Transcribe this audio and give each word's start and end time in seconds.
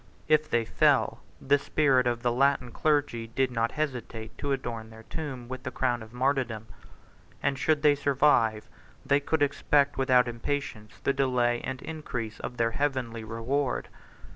If 0.27 0.49
they 0.49 0.65
fell, 0.65 1.19
the 1.39 1.59
spirit 1.59 2.07
of 2.07 2.23
the 2.23 2.31
Latin 2.31 2.71
clergy 2.71 3.27
did 3.27 3.51
not 3.51 3.73
hesitate 3.73 4.35
to 4.39 4.51
adorn 4.51 4.89
their 4.89 5.03
tomb 5.03 5.47
with 5.47 5.61
the 5.61 5.69
crown 5.69 6.01
of 6.01 6.11
martyrdom; 6.11 6.65
29 7.37 7.37
and 7.43 7.59
should 7.59 7.83
they 7.83 7.93
survive, 7.93 8.67
they 9.05 9.19
could 9.19 9.43
expect 9.43 9.99
without 9.99 10.27
impatience 10.27 10.93
the 11.03 11.13
delay 11.13 11.61
and 11.63 11.83
increase 11.83 12.39
of 12.39 12.57
their 12.57 12.71
heavenly 12.71 13.23
reward. 13.23 13.89